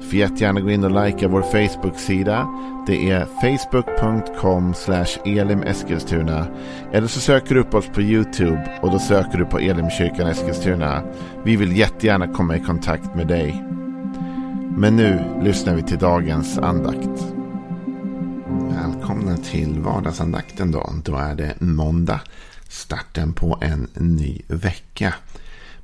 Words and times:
Får 0.00 0.14
jättegärna 0.14 0.60
gå 0.60 0.70
in 0.70 0.84
och 0.84 1.04
likea 1.04 1.28
vår 1.28 1.42
Facebook-sida. 1.42 2.48
Det 2.86 3.10
är 3.10 3.26
facebook.com 3.40 4.74
elimeskilstuna. 5.24 6.46
Eller 6.92 7.06
så 7.06 7.20
söker 7.20 7.54
du 7.54 7.60
upp 7.60 7.74
oss 7.74 7.86
på 7.86 8.02
YouTube 8.02 8.78
och 8.82 8.90
då 8.90 8.98
söker 8.98 9.38
du 9.38 9.44
på 9.44 9.58
Elimkyrkan 9.58 10.26
Eskilstuna. 10.26 11.02
Vi 11.44 11.56
vill 11.56 11.76
jättegärna 11.76 12.28
komma 12.28 12.56
i 12.56 12.60
kontakt 12.60 13.14
med 13.14 13.26
dig. 13.26 13.64
Men 14.76 14.96
nu 14.96 15.24
lyssnar 15.42 15.74
vi 15.74 15.82
till 15.82 15.98
dagens 15.98 16.58
andakt. 16.58 17.34
Välkomna 18.70 19.36
till 19.36 19.80
vardagsandakten 19.80 20.70
då. 20.72 20.92
Då 21.04 21.16
är 21.16 21.34
det 21.34 21.60
måndag. 21.60 22.20
Starten 22.68 23.32
på 23.32 23.58
en 23.60 23.88
ny 23.94 24.42
vecka. 24.48 25.14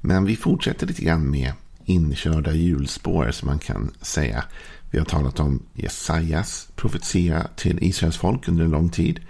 Men 0.00 0.24
vi 0.24 0.36
fortsätter 0.36 0.86
lite 0.86 1.02
grann 1.02 1.30
med 1.30 1.52
inkörda 1.84 2.52
hjulspår 2.52 3.30
som 3.30 3.48
man 3.48 3.58
kan 3.58 3.90
säga. 4.00 4.44
Vi 4.90 4.98
har 4.98 5.04
talat 5.04 5.40
om 5.40 5.62
Jesajas 5.72 6.68
profetia 6.76 7.46
till 7.56 7.78
Israels 7.82 8.16
folk 8.16 8.48
under 8.48 8.64
en 8.64 8.70
lång 8.70 8.88
tid. 8.88 9.20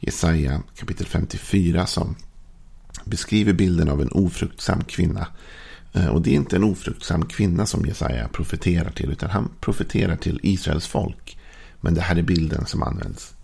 Jesaja 0.00 0.62
kapitel 0.76 1.06
54 1.06 1.86
som 1.86 2.16
beskriver 3.04 3.52
bilden 3.52 3.88
av 3.88 4.02
en 4.02 4.08
ofruktsam 4.08 4.84
kvinna. 4.84 5.26
Eh, 5.92 6.06
och 6.06 6.22
det 6.22 6.30
är 6.30 6.34
inte 6.34 6.56
en 6.56 6.64
ofruktsam 6.64 7.26
kvinna 7.26 7.66
som 7.66 7.86
Jesaja 7.86 8.28
profeterar 8.28 8.90
till 8.90 9.10
utan 9.10 9.30
han 9.30 9.50
profeterar 9.60 10.16
till 10.16 10.40
Israels 10.42 10.86
folk. 10.86 11.38
Men 11.80 11.94
det 11.94 12.00
här 12.00 12.16
är 12.16 12.22
bilden 12.22 12.66
som 12.66 12.82
används. 12.82 13.34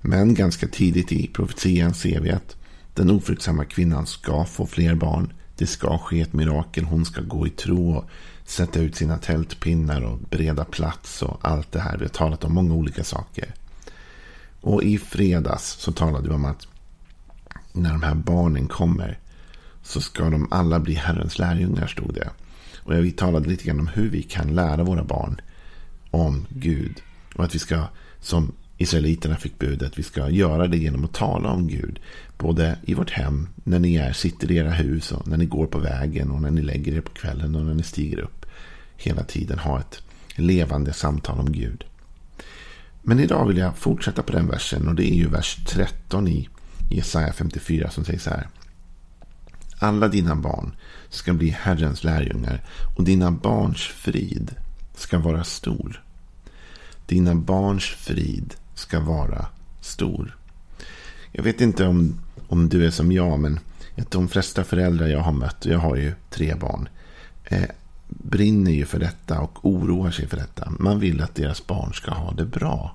Men 0.00 0.34
ganska 0.34 0.68
tidigt 0.68 1.12
i 1.12 1.26
profetian 1.26 1.94
ser 1.94 2.20
vi 2.20 2.30
att 2.30 2.56
den 2.94 3.10
ofruktsamma 3.10 3.64
kvinnan 3.64 4.06
ska 4.06 4.44
få 4.44 4.66
fler 4.66 4.94
barn. 4.94 5.32
Det 5.56 5.66
ska 5.66 5.98
ske 5.98 6.20
ett 6.20 6.32
mirakel. 6.32 6.84
Hon 6.84 7.04
ska 7.04 7.20
gå 7.20 7.46
i 7.46 7.50
tro 7.50 7.94
och 7.94 8.04
sätta 8.44 8.80
ut 8.80 8.96
sina 8.96 9.18
tältpinnar 9.18 10.02
och 10.02 10.18
bereda 10.18 10.64
plats 10.64 11.22
och 11.22 11.38
allt 11.40 11.72
det 11.72 11.80
här. 11.80 11.96
Vi 11.98 12.04
har 12.04 12.10
talat 12.10 12.44
om 12.44 12.54
många 12.54 12.74
olika 12.74 13.04
saker. 13.04 13.54
Och 14.60 14.82
i 14.82 14.98
fredags 14.98 15.76
så 15.78 15.92
talade 15.92 16.28
vi 16.28 16.34
om 16.34 16.44
att 16.44 16.66
när 17.72 17.92
de 17.92 18.02
här 18.02 18.14
barnen 18.14 18.66
kommer 18.66 19.18
så 19.82 20.00
ska 20.00 20.30
de 20.30 20.48
alla 20.50 20.80
bli 20.80 20.94
Herrens 20.94 21.38
lärjungar, 21.38 21.86
stod 21.86 22.14
det. 22.14 22.30
Och 22.78 23.04
vi 23.04 23.10
talade 23.10 23.48
lite 23.48 23.64
grann 23.64 23.80
om 23.80 23.86
hur 23.86 24.10
vi 24.10 24.22
kan 24.22 24.54
lära 24.54 24.84
våra 24.84 25.04
barn 25.04 25.40
om 26.10 26.46
Gud. 26.48 27.02
Och 27.34 27.44
att 27.44 27.54
vi 27.54 27.58
ska, 27.58 27.82
som 28.20 28.52
Israeliterna 28.78 29.36
fick 29.36 29.58
budet, 29.58 29.98
vi 29.98 30.02
ska 30.02 30.30
göra 30.30 30.66
det 30.66 30.76
genom 30.76 31.04
att 31.04 31.12
tala 31.12 31.48
om 31.48 31.68
Gud. 31.68 32.00
Både 32.38 32.78
i 32.82 32.94
vårt 32.94 33.10
hem, 33.10 33.48
när 33.64 33.78
ni 33.78 33.96
är, 33.96 34.12
sitter 34.12 34.50
i 34.50 34.56
era 34.56 34.70
hus 34.70 35.12
och 35.12 35.28
när 35.28 35.36
ni 35.36 35.46
går 35.46 35.66
på 35.66 35.78
vägen 35.78 36.30
och 36.30 36.42
när 36.42 36.50
ni 36.50 36.62
lägger 36.62 36.94
er 36.94 37.00
på 37.00 37.12
kvällen 37.12 37.54
och 37.54 37.62
när 37.62 37.74
ni 37.74 37.82
stiger 37.82 38.18
upp. 38.18 38.46
Hela 38.96 39.24
tiden 39.24 39.58
ha 39.58 39.80
ett 39.80 40.02
levande 40.36 40.92
samtal 40.92 41.38
om 41.38 41.52
Gud. 41.52 41.84
Men 43.02 43.20
idag 43.20 43.48
vill 43.48 43.56
jag 43.56 43.76
fortsätta 43.76 44.22
på 44.22 44.32
den 44.32 44.46
versen 44.46 44.88
och 44.88 44.94
det 44.94 45.12
är 45.12 45.14
ju 45.14 45.28
vers 45.28 45.58
13 45.66 46.28
i 46.28 46.48
Jesaja 46.90 47.32
54 47.32 47.90
som 47.90 48.04
säger 48.04 48.18
så 48.18 48.30
här. 48.30 48.48
Alla 49.78 50.08
dina 50.08 50.34
barn 50.34 50.76
ska 51.08 51.32
bli 51.32 51.50
Herrens 51.50 52.04
lärjungar 52.04 52.64
och 52.96 53.04
dina 53.04 53.30
barns 53.30 53.82
frid 53.82 54.54
ska 54.94 55.18
vara 55.18 55.44
stor. 55.44 56.02
Dina 57.06 57.34
barns 57.34 57.84
frid 57.84 58.54
ska 58.74 59.00
vara 59.00 59.46
stor. 59.80 60.36
Jag 61.32 61.42
vet 61.42 61.60
inte 61.60 61.86
om, 61.86 62.20
om 62.48 62.68
du 62.68 62.86
är 62.86 62.90
som 62.90 63.12
jag, 63.12 63.40
men 63.40 63.60
de 64.10 64.28
flesta 64.28 64.64
föräldrar 64.64 65.06
jag 65.06 65.20
har 65.20 65.32
mött, 65.32 65.66
och 65.66 65.72
jag 65.72 65.78
har 65.78 65.96
ju 65.96 66.12
tre 66.30 66.54
barn, 66.54 66.88
eh, 67.44 67.68
brinner 68.08 68.70
ju 68.70 68.86
för 68.86 68.98
detta 68.98 69.40
och 69.40 69.66
oroar 69.66 70.10
sig 70.10 70.28
för 70.28 70.36
detta. 70.36 70.72
Man 70.78 71.00
vill 71.00 71.22
att 71.22 71.34
deras 71.34 71.66
barn 71.66 71.92
ska 71.92 72.10
ha 72.10 72.32
det 72.32 72.44
bra. 72.44 72.94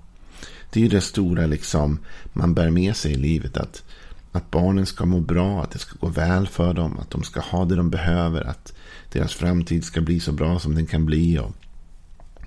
Det 0.70 0.80
är 0.80 0.84
ju 0.84 0.90
det 0.90 1.02
stora 1.02 1.46
liksom 1.46 2.00
man 2.34 2.54
bär 2.54 2.70
med 2.70 2.96
sig 2.96 3.12
i 3.12 3.18
livet. 3.18 3.58
Att, 3.58 3.84
att 4.32 4.52
barnen 4.52 4.86
ska 4.86 5.06
må 5.06 5.20
bra, 5.20 5.64
att 5.64 5.72
det 5.72 5.80
ska 5.80 5.98
gå 6.00 6.08
väl 6.08 6.48
för 6.48 6.74
dem, 6.74 7.00
att 7.00 7.10
de 7.10 7.24
ska 7.24 7.40
ha 7.40 7.66
det 7.66 7.76
de 7.76 7.90
behöver, 7.90 8.42
att 8.42 8.74
deras 9.12 9.34
framtid 9.34 9.84
ska 9.84 10.02
bli 10.02 10.20
så 10.20 10.32
bra 10.32 10.60
som 10.60 10.76
den 10.76 10.86
kan 10.86 11.06
bli. 11.06 11.40
Och 11.40 11.52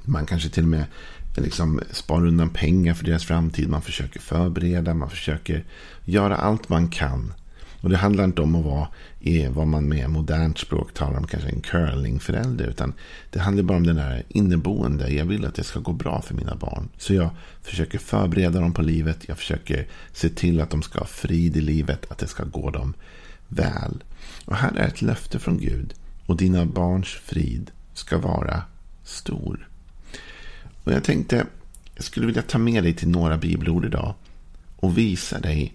man 0.04 0.26
kanske 0.26 0.48
till 0.48 0.62
och 0.62 0.68
med 0.68 0.84
liksom 1.40 1.80
spara 1.90 2.28
undan 2.28 2.50
pengar 2.50 2.94
för 2.94 3.04
deras 3.04 3.24
framtid. 3.24 3.68
Man 3.68 3.82
försöker 3.82 4.20
förbereda, 4.20 4.94
man 4.94 5.10
försöker 5.10 5.64
göra 6.04 6.36
allt 6.36 6.68
man 6.68 6.88
kan. 6.88 7.32
Och 7.82 7.90
det 7.90 7.96
handlar 7.96 8.24
inte 8.24 8.42
om 8.42 8.54
att 8.54 8.64
vara 8.64 8.88
i 9.20 9.46
vad 9.46 9.66
man 9.66 9.88
med 9.88 10.10
modernt 10.10 10.58
språk 10.58 10.94
talar 10.94 11.18
om 11.18 11.26
kanske 11.26 11.48
en 11.48 11.60
curlingförälder. 11.60 12.66
Utan 12.66 12.92
det 13.30 13.40
handlar 13.40 13.62
bara 13.62 13.76
om 13.76 13.86
den 13.86 13.96
där 13.96 14.22
inneboende. 14.28 15.08
Jag 15.08 15.24
vill 15.24 15.44
att 15.44 15.54
det 15.54 15.64
ska 15.64 15.80
gå 15.80 15.92
bra 15.92 16.22
för 16.22 16.34
mina 16.34 16.54
barn. 16.54 16.88
Så 16.98 17.14
jag 17.14 17.30
försöker 17.62 17.98
förbereda 17.98 18.60
dem 18.60 18.74
på 18.74 18.82
livet. 18.82 19.28
Jag 19.28 19.38
försöker 19.38 19.88
se 20.12 20.28
till 20.28 20.60
att 20.60 20.70
de 20.70 20.82
ska 20.82 20.98
ha 20.98 21.06
frid 21.06 21.56
i 21.56 21.60
livet. 21.60 22.10
Att 22.10 22.18
det 22.18 22.26
ska 22.26 22.44
gå 22.44 22.70
dem 22.70 22.94
väl. 23.48 24.04
Och 24.44 24.56
här 24.56 24.76
är 24.76 24.88
ett 24.88 25.02
löfte 25.02 25.38
från 25.38 25.58
Gud. 25.58 25.94
Och 26.26 26.36
dina 26.36 26.66
barns 26.66 27.08
frid 27.08 27.70
ska 27.94 28.18
vara 28.18 28.62
stor. 29.04 29.68
Och 30.84 30.92
jag 30.92 31.04
tänkte, 31.04 31.46
jag 31.94 32.04
skulle 32.04 32.26
vilja 32.26 32.42
ta 32.42 32.58
med 32.58 32.82
dig 32.82 32.94
till 32.94 33.08
några 33.08 33.38
bibelord 33.38 33.84
idag. 33.84 34.14
Och 34.76 34.98
visa 34.98 35.40
dig 35.40 35.74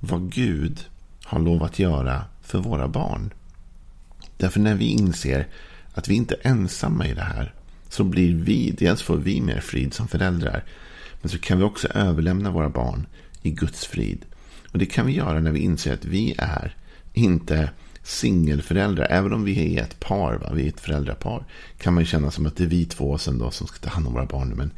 vad 0.00 0.32
Gud 0.32 0.84
har 1.24 1.38
lovat 1.38 1.78
göra 1.78 2.24
för 2.42 2.58
våra 2.58 2.88
barn. 2.88 3.32
Därför 4.36 4.60
när 4.60 4.74
vi 4.74 4.86
inser 4.86 5.46
att 5.94 6.08
vi 6.08 6.14
inte 6.14 6.34
är 6.34 6.50
ensamma 6.50 7.06
i 7.06 7.14
det 7.14 7.22
här. 7.22 7.54
Så 7.88 8.04
blir 8.04 8.34
vi, 8.34 8.70
dels 8.70 9.02
får 9.02 9.16
vi 9.16 9.40
mer 9.40 9.60
frid 9.60 9.94
som 9.94 10.08
föräldrar. 10.08 10.64
Men 11.20 11.30
så 11.30 11.38
kan 11.38 11.58
vi 11.58 11.64
också 11.64 11.88
överlämna 11.88 12.50
våra 12.50 12.68
barn 12.68 13.06
i 13.42 13.50
Guds 13.50 13.86
frid. 13.86 14.24
Och 14.72 14.78
det 14.78 14.86
kan 14.86 15.06
vi 15.06 15.12
göra 15.12 15.40
när 15.40 15.52
vi 15.52 15.60
inser 15.60 15.94
att 15.94 16.04
vi 16.04 16.34
är 16.38 16.76
inte 17.12 17.70
singelföräldrar, 18.04 19.06
även 19.10 19.32
om 19.32 19.44
vi 19.44 19.76
är 19.76 19.82
ett 19.82 20.00
par, 20.00 20.34
va? 20.34 20.52
vi 20.54 20.64
är 20.64 20.68
ett 20.68 20.80
föräldrapar, 20.80 21.44
kan 21.78 21.94
man 21.94 22.02
ju 22.02 22.06
känna 22.06 22.30
som 22.30 22.46
att 22.46 22.56
det 22.56 22.64
är 22.64 22.68
vi 22.68 22.84
två 22.84 23.18
sen 23.18 23.38
då 23.38 23.50
som 23.50 23.66
ska 23.66 23.78
ta 23.78 23.90
hand 23.90 24.06
om 24.06 24.12
våra 24.12 24.26
barn. 24.26 24.48
Men 24.48 24.70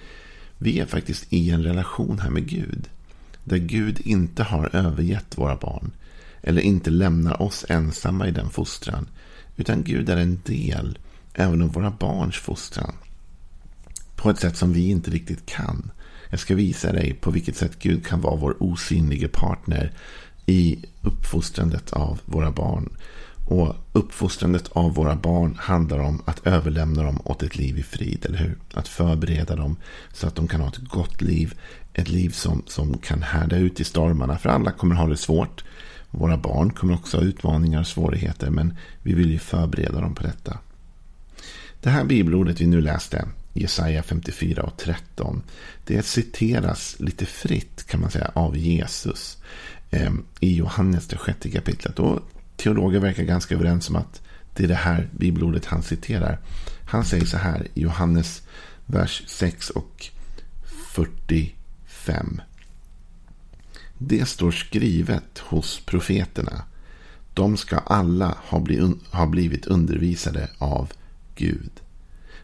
vi 0.58 0.80
är 0.80 0.86
faktiskt 0.86 1.32
i 1.32 1.50
en 1.50 1.62
relation 1.62 2.18
här 2.18 2.30
med 2.30 2.48
Gud. 2.48 2.88
Där 3.44 3.56
Gud 3.56 4.00
inte 4.04 4.42
har 4.42 4.76
övergett 4.76 5.38
våra 5.38 5.56
barn. 5.56 5.90
Eller 6.42 6.62
inte 6.62 6.90
lämnar 6.90 7.42
oss 7.42 7.64
ensamma 7.68 8.28
i 8.28 8.30
den 8.30 8.50
fostran. 8.50 9.08
Utan 9.56 9.84
Gud 9.84 10.10
är 10.10 10.16
en 10.16 10.40
del 10.44 10.98
även 11.34 11.62
av 11.62 11.72
våra 11.72 11.90
barns 11.90 12.36
fostran. 12.36 12.94
På 14.16 14.30
ett 14.30 14.40
sätt 14.40 14.56
som 14.56 14.72
vi 14.72 14.90
inte 14.90 15.10
riktigt 15.10 15.46
kan. 15.46 15.90
Jag 16.30 16.40
ska 16.40 16.54
visa 16.54 16.92
dig 16.92 17.14
på 17.14 17.30
vilket 17.30 17.56
sätt 17.56 17.78
Gud 17.78 18.06
kan 18.06 18.20
vara 18.20 18.36
vår 18.36 18.56
osynlige 18.62 19.28
partner 19.28 19.92
i 20.46 20.84
uppfostrandet 21.02 21.92
av 21.92 22.20
våra 22.24 22.50
barn. 22.50 22.88
Och 23.48 23.74
uppfostrandet 23.92 24.68
av 24.72 24.94
våra 24.94 25.16
barn 25.16 25.56
handlar 25.60 25.98
om 25.98 26.22
att 26.24 26.46
överlämna 26.46 27.02
dem 27.02 27.20
åt 27.24 27.42
ett 27.42 27.56
liv 27.56 27.78
i 27.78 27.82
frid, 27.82 28.26
eller 28.26 28.38
hur? 28.38 28.58
Att 28.74 28.88
förbereda 28.88 29.56
dem 29.56 29.76
så 30.12 30.26
att 30.26 30.34
de 30.34 30.48
kan 30.48 30.60
ha 30.60 30.68
ett 30.68 30.88
gott 30.88 31.22
liv. 31.22 31.54
Ett 31.92 32.08
liv 32.08 32.30
som, 32.30 32.62
som 32.66 32.98
kan 32.98 33.22
härda 33.22 33.56
ut 33.56 33.80
i 33.80 33.84
stormarna. 33.84 34.38
För 34.38 34.48
alla 34.48 34.72
kommer 34.72 34.94
ha 34.94 35.06
det 35.06 35.16
svårt. 35.16 35.64
Våra 36.10 36.36
barn 36.36 36.70
kommer 36.70 36.94
också 36.94 37.16
ha 37.16 37.24
utmaningar 37.24 37.80
och 37.80 37.86
svårigheter. 37.86 38.50
Men 38.50 38.76
vi 39.02 39.14
vill 39.14 39.30
ju 39.30 39.38
förbereda 39.38 40.00
dem 40.00 40.14
på 40.14 40.22
detta. 40.22 40.58
Det 41.80 41.90
här 41.90 42.04
bibelordet 42.04 42.60
vi 42.60 42.66
nu 42.66 42.80
läste, 42.80 43.28
Jesaja 43.52 44.02
54 44.02 44.62
och 44.62 44.76
13. 44.76 45.42
Det 45.84 46.06
citeras 46.06 46.96
lite 46.98 47.26
fritt 47.26 47.86
kan 47.86 48.00
man 48.00 48.10
säga 48.10 48.30
av 48.34 48.56
Jesus. 48.56 49.38
Eh, 49.90 50.12
I 50.40 50.56
Johannes, 50.56 51.08
det 51.08 51.16
sjätte 51.16 51.50
kapitlet. 51.50 51.98
Och 51.98 52.20
teologer 52.56 53.00
verkar 53.00 53.22
ganska 53.22 53.54
överens 53.54 53.90
om 53.90 53.96
att 53.96 54.22
det 54.54 54.64
är 54.64 54.68
det 54.68 54.74
här 54.74 55.08
bibelordet 55.12 55.64
han 55.64 55.82
citerar. 55.82 56.38
Han 56.86 57.04
säger 57.04 57.24
så 57.24 57.36
här 57.36 57.66
i 57.74 57.82
Johannes 57.82 58.42
vers 58.86 59.22
6 59.26 59.70
och 59.70 60.10
45. 60.94 62.40
Det 63.98 64.28
står 64.28 64.50
skrivet 64.50 65.38
hos 65.38 65.80
profeterna. 65.80 66.62
De 67.34 67.56
ska 67.56 67.78
alla 67.78 68.36
ha 69.10 69.26
blivit 69.26 69.66
undervisade 69.66 70.48
av 70.58 70.92
Gud. 71.34 71.70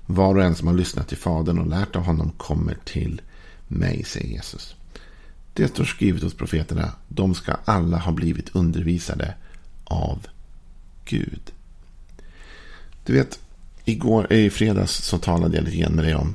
Var 0.06 0.34
och 0.34 0.42
en 0.42 0.54
som 0.54 0.66
har 0.66 0.74
lyssnat 0.74 1.08
till 1.08 1.18
Fadern 1.18 1.58
och 1.58 1.66
lärt 1.66 1.96
av 1.96 2.02
honom 2.02 2.30
kommer 2.36 2.76
till 2.84 3.20
mig, 3.68 4.04
säger 4.04 4.28
Jesus. 4.28 4.76
Det 5.54 5.68
står 5.68 5.84
skrivet 5.84 6.22
hos 6.22 6.34
profeterna. 6.34 6.92
De 7.08 7.34
ska 7.34 7.56
alla 7.64 7.98
ha 7.98 8.12
blivit 8.12 8.56
undervisade 8.56 9.34
av 9.92 10.26
Gud. 11.04 11.52
Du 13.04 13.12
vet, 13.12 13.40
igår, 13.84 14.32
i 14.32 14.50
fredags 14.50 14.92
så 14.92 15.18
talade 15.18 15.56
jag 15.56 15.64
lite 15.64 15.76
grann 15.76 15.92
med 15.92 16.04
dig 16.04 16.14
om 16.14 16.34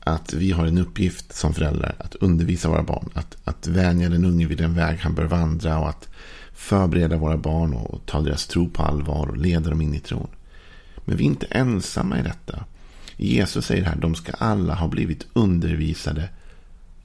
att 0.00 0.32
vi 0.32 0.52
har 0.52 0.66
en 0.66 0.78
uppgift 0.78 1.32
som 1.32 1.54
föräldrar 1.54 1.94
att 1.98 2.14
undervisa 2.14 2.68
våra 2.68 2.82
barn. 2.82 3.10
Att, 3.14 3.36
att 3.44 3.66
vänja 3.66 4.08
den 4.08 4.24
unge 4.24 4.46
vid 4.46 4.58
den 4.58 4.74
väg 4.74 4.98
han 4.98 5.14
bör 5.14 5.24
vandra 5.24 5.78
och 5.78 5.88
att 5.88 6.08
förbereda 6.52 7.16
våra 7.16 7.36
barn 7.36 7.74
och 7.74 8.00
ta 8.06 8.20
deras 8.20 8.46
tro 8.46 8.68
på 8.68 8.82
allvar 8.82 9.26
och 9.26 9.36
leda 9.36 9.70
dem 9.70 9.82
in 9.82 9.94
i 9.94 10.00
tron. 10.00 10.28
Men 11.04 11.16
vi 11.16 11.24
är 11.24 11.26
inte 11.26 11.46
ensamma 11.46 12.18
i 12.18 12.22
detta. 12.22 12.64
Jesus 13.16 13.66
säger 13.66 13.84
här, 13.84 13.96
de 13.96 14.14
ska 14.14 14.32
alla 14.32 14.74
ha 14.74 14.88
blivit 14.88 15.26
undervisade, 15.32 16.28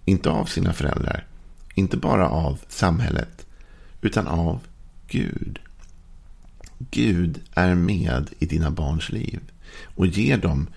inte 0.05 0.29
av 0.29 0.45
sina 0.45 0.73
föräldrar, 0.73 1.25
inte 1.73 1.97
bara 1.97 2.29
av 2.29 2.59
samhället, 2.67 3.45
utan 4.01 4.27
av 4.27 4.59
Gud. 5.07 5.59
Gud 6.91 7.39
är 7.53 7.75
med 7.75 8.30
i 8.39 8.45
dina 8.45 8.71
barns 8.71 9.12
liv 9.12 9.39
och 9.95 10.07
ger 10.07 10.38
dem 10.38 10.68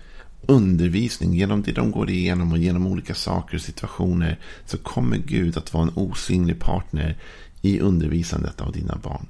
undervisning, 0.47 1.33
genom 1.33 1.61
det 1.61 1.71
de 1.71 1.91
går 1.91 2.09
igenom 2.09 2.51
och 2.51 2.57
genom 2.57 2.87
olika 2.87 3.15
saker 3.15 3.55
och 3.55 3.61
situationer 3.61 4.39
så 4.65 4.77
kommer 4.77 5.17
Gud 5.17 5.57
att 5.57 5.73
vara 5.73 5.83
en 5.83 5.93
osynlig 5.95 6.59
partner 6.59 7.17
i 7.61 7.79
undervisandet 7.79 8.61
av 8.61 8.71
dina 8.71 8.95
barn. 9.03 9.27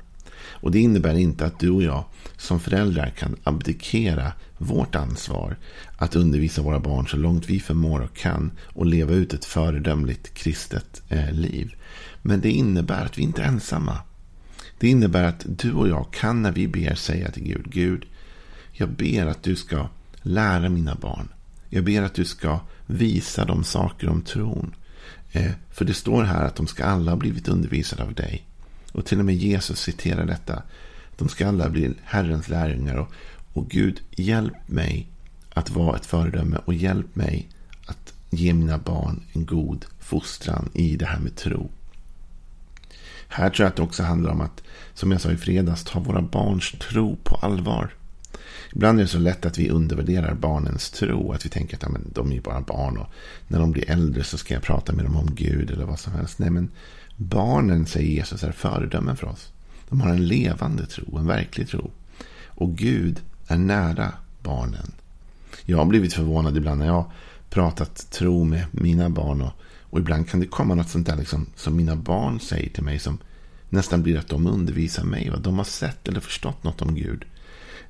Och 0.59 0.71
Det 0.71 0.79
innebär 0.79 1.17
inte 1.17 1.45
att 1.45 1.59
du 1.59 1.69
och 1.69 1.83
jag 1.83 2.03
som 2.37 2.59
föräldrar 2.59 3.09
kan 3.09 3.35
abdikera 3.43 4.33
vårt 4.57 4.95
ansvar 4.95 5.55
att 5.97 6.15
undervisa 6.15 6.61
våra 6.61 6.79
barn 6.79 7.07
så 7.07 7.17
långt 7.17 7.49
vi 7.49 7.59
förmår 7.59 7.99
och 7.99 8.15
kan 8.15 8.51
och 8.63 8.85
leva 8.85 9.13
ut 9.13 9.33
ett 9.33 9.45
föredömligt 9.45 10.33
kristet 10.33 11.01
eh, 11.09 11.31
liv. 11.31 11.75
Men 12.21 12.41
det 12.41 12.51
innebär 12.51 13.05
att 13.05 13.17
vi 13.17 13.21
inte 13.21 13.43
är 13.43 13.47
ensamma. 13.47 13.97
Det 14.79 14.87
innebär 14.87 15.23
att 15.23 15.45
du 15.45 15.73
och 15.73 15.87
jag 15.87 16.11
kan 16.11 16.41
när 16.41 16.51
vi 16.51 16.67
ber 16.67 16.95
säga 16.95 17.31
till 17.31 17.43
Gud, 17.43 17.71
Gud, 17.71 18.05
jag 18.71 18.89
ber 18.89 19.25
att 19.25 19.43
du 19.43 19.55
ska 19.55 19.89
lära 20.21 20.69
mina 20.69 20.95
barn. 20.95 21.27
Jag 21.69 21.83
ber 21.83 22.01
att 22.01 22.13
du 22.13 22.25
ska 22.25 22.59
visa 22.85 23.45
dem 23.45 23.63
saker 23.63 24.09
om 24.09 24.21
tron. 24.21 24.75
Eh, 25.31 25.51
för 25.71 25.85
det 25.85 25.93
står 25.93 26.23
här 26.23 26.45
att 26.45 26.55
de 26.55 26.67
ska 26.67 26.85
alla 26.85 27.11
ha 27.11 27.17
blivit 27.17 27.47
undervisade 27.47 28.03
av 28.03 28.13
dig. 28.13 28.45
Och 28.91 29.05
till 29.05 29.19
och 29.19 29.25
med 29.25 29.35
Jesus 29.35 29.79
citerar 29.79 30.25
detta. 30.25 30.63
De 31.17 31.29
ska 31.29 31.47
alla 31.47 31.69
bli 31.69 31.93
Herrens 32.03 32.49
lärjungar. 32.49 32.95
Och, 32.95 33.11
och 33.53 33.69
Gud, 33.69 34.01
hjälp 34.11 34.53
mig 34.65 35.07
att 35.49 35.69
vara 35.69 35.95
ett 35.95 36.05
föredöme 36.05 36.57
och 36.65 36.73
hjälp 36.73 37.15
mig 37.15 37.49
att 37.85 38.13
ge 38.29 38.53
mina 38.53 38.77
barn 38.77 39.23
en 39.33 39.45
god 39.45 39.85
fostran 39.99 40.69
i 40.73 40.95
det 40.95 41.05
här 41.05 41.19
med 41.19 41.35
tro. 41.35 41.69
Här 43.27 43.49
tror 43.49 43.63
jag 43.63 43.69
att 43.69 43.75
det 43.75 43.81
också 43.81 44.03
handlar 44.03 44.31
om 44.31 44.41
att, 44.41 44.63
som 44.93 45.11
jag 45.11 45.21
sa 45.21 45.31
i 45.31 45.37
fredags, 45.37 45.83
ta 45.83 45.99
våra 45.99 46.21
barns 46.21 46.71
tro 46.71 47.15
på 47.23 47.35
allvar. 47.35 47.93
Ibland 48.73 48.99
är 48.99 49.03
det 49.03 49.09
så 49.09 49.19
lätt 49.19 49.45
att 49.45 49.57
vi 49.57 49.69
undervärderar 49.69 50.33
barnens 50.33 50.89
tro. 50.89 51.31
Att 51.31 51.45
vi 51.45 51.49
tänker 51.49 51.77
att 51.77 51.83
ja, 51.83 51.89
men, 51.89 52.11
de 52.13 52.31
är 52.31 52.35
ju 52.35 52.41
bara 52.41 52.61
barn 52.61 52.97
och 52.97 53.07
när 53.47 53.59
de 53.59 53.71
blir 53.71 53.91
äldre 53.91 54.23
så 54.23 54.37
ska 54.37 54.53
jag 54.53 54.63
prata 54.63 54.93
med 54.93 55.05
dem 55.05 55.17
om 55.17 55.35
Gud 55.35 55.71
eller 55.71 55.85
vad 55.85 55.99
som 55.99 56.13
helst. 56.13 56.39
Nej, 56.39 56.49
men 56.49 56.69
barnen, 57.15 57.85
säger 57.85 58.09
Jesus, 58.09 58.43
är 58.43 58.51
föredömen 58.51 59.17
för 59.17 59.27
oss. 59.27 59.51
De 59.89 60.01
har 60.01 60.09
en 60.09 60.27
levande 60.27 60.85
tro, 60.85 61.17
en 61.17 61.27
verklig 61.27 61.69
tro. 61.69 61.91
Och 62.45 62.75
Gud 62.75 63.21
är 63.47 63.57
nära 63.57 64.13
barnen. 64.43 64.91
Jag 65.65 65.77
har 65.77 65.85
blivit 65.85 66.13
förvånad 66.13 66.57
ibland 66.57 66.79
när 66.79 66.87
jag 66.87 67.11
pratat 67.49 68.11
tro 68.11 68.43
med 68.43 68.65
mina 68.71 69.09
barn. 69.09 69.41
Och, 69.41 69.53
och 69.89 69.99
ibland 69.99 70.29
kan 70.29 70.39
det 70.39 70.45
komma 70.45 70.75
något 70.75 70.89
sånt 70.89 71.07
där 71.07 71.15
liksom, 71.15 71.45
som 71.55 71.75
mina 71.75 71.95
barn 71.95 72.39
säger 72.39 72.69
till 72.69 72.83
mig. 72.83 72.99
Som 72.99 73.17
nästan 73.69 74.03
blir 74.03 74.17
att 74.17 74.27
de 74.27 74.47
undervisar 74.47 75.03
mig. 75.03 75.29
Vad 75.29 75.41
de 75.41 75.57
har 75.57 75.65
sett 75.65 76.07
eller 76.07 76.19
förstått 76.19 76.63
något 76.63 76.81
om 76.81 76.95
Gud. 76.95 77.25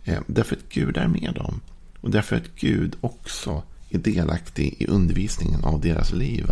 Eh, 0.04 0.20
därför 0.28 0.56
att 0.56 0.70
Gud 0.70 0.98
är 0.98 1.08
med 1.08 1.34
dem. 1.36 1.62
Och 2.02 2.12
därför 2.12 2.36
att 2.36 2.56
Gud 2.56 2.96
också 3.02 3.64
är 3.90 3.98
delaktig 3.98 4.76
i 4.80 4.88
undervisningen 4.88 5.64
av 5.64 5.82
deras 5.82 6.12
liv. 6.12 6.46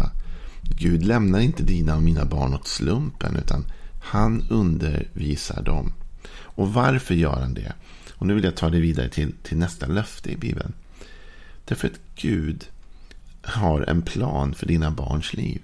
Gud 0.62 1.04
lämnar 1.04 1.40
inte 1.40 1.64
dina 1.64 1.96
och 1.96 2.04
mina 2.04 2.26
barn 2.26 2.54
åt 2.54 2.68
slumpen. 2.68 3.36
Utan 3.36 3.66
han 4.02 4.48
undervisar 4.50 5.64
dem. 5.64 5.94
Och 6.32 6.74
varför 6.74 7.16
gör 7.16 7.40
han 7.40 7.54
det? 7.54 7.74
Och 8.14 8.28
nu 8.28 8.34
vill 8.34 8.44
jag 8.44 8.56
ta 8.56 8.70
det 8.70 8.80
vidare 8.80 9.10
till, 9.10 9.34
till 9.44 9.58
nästa 9.58 9.88
löfte 9.88 10.32
i 10.32 10.38
Bibeln. 10.38 10.74
Därför 11.66 11.88
att 11.88 12.00
Gud 12.16 12.66
har 13.46 13.82
en 13.82 14.02
plan 14.02 14.54
för 14.54 14.66
dina 14.66 14.92
barns 14.92 15.34
liv. 15.34 15.62